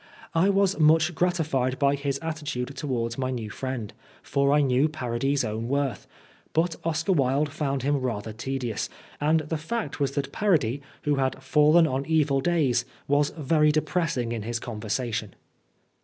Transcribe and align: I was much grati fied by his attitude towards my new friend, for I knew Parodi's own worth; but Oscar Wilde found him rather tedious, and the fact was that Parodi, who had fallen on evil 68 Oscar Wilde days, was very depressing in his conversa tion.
I 0.33 0.49
was 0.49 0.79
much 0.79 1.13
grati 1.13 1.45
fied 1.45 1.77
by 1.77 1.93
his 1.93 2.17
attitude 2.23 2.75
towards 2.75 3.19
my 3.19 3.29
new 3.29 3.51
friend, 3.51 3.93
for 4.23 4.51
I 4.51 4.61
knew 4.61 4.89
Parodi's 4.89 5.43
own 5.45 5.67
worth; 5.67 6.07
but 6.53 6.75
Oscar 6.83 7.11
Wilde 7.13 7.53
found 7.53 7.83
him 7.83 7.97
rather 7.97 8.33
tedious, 8.33 8.89
and 9.19 9.41
the 9.41 9.59
fact 9.59 9.99
was 9.99 10.13
that 10.13 10.31
Parodi, 10.31 10.81
who 11.03 11.17
had 11.17 11.43
fallen 11.43 11.85
on 11.85 12.07
evil 12.07 12.39
68 12.39 12.39
Oscar 12.39 12.55
Wilde 12.55 12.57
days, 12.57 12.85
was 13.07 13.29
very 13.47 13.71
depressing 13.71 14.31
in 14.31 14.41
his 14.41 14.59
conversa 14.59 15.13
tion. 15.13 15.35